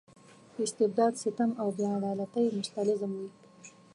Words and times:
استبداد 0.65 1.13
ستم 1.21 1.51
او 1.61 1.67
بې 1.77 1.85
عدالتۍ 1.97 2.45
مستلزم 2.57 3.11
وي. 3.19 3.29